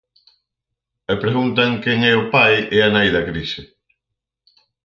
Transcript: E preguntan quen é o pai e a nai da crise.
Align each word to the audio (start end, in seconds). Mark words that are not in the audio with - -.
E 1.11 1.13
preguntan 1.23 1.71
quen 1.83 1.99
é 2.11 2.13
o 2.23 2.29
pai 2.35 2.55
e 2.75 2.77
a 2.87 2.89
nai 2.95 3.09
da 3.15 3.25
crise. 3.29 3.61